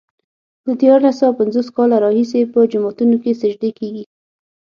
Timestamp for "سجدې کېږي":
3.41-4.03